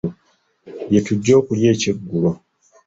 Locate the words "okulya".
1.39-1.67